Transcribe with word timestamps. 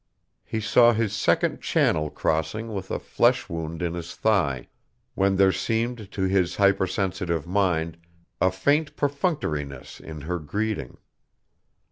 He 0.43 0.59
saw 0.59 0.93
his 0.93 1.13
second 1.13 1.61
Channel 1.61 2.09
crossing 2.09 2.73
with 2.73 2.89
a 2.89 2.97
flesh 2.97 3.47
wound 3.47 3.83
in 3.83 3.93
his 3.93 4.15
thigh, 4.15 4.67
when 5.13 5.35
there 5.35 5.51
seemed 5.51 6.09
to 6.13 6.23
his 6.23 6.55
hyper 6.55 6.87
sensitive 6.87 7.45
mind 7.45 7.97
a 8.41 8.49
faint 8.51 8.95
perfunctoriness 8.95 9.99
in 9.99 10.21
her 10.21 10.39
greeting. 10.39 10.97